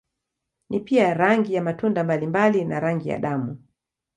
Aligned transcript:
Ni 0.69 0.79
pia 0.79 1.13
rangi 1.13 1.53
ya 1.53 1.61
matunda 1.61 2.03
mbalimbali 2.03 2.65
na 2.65 2.79
rangi 2.79 3.09
ya 3.09 3.19
damu. 3.19 3.57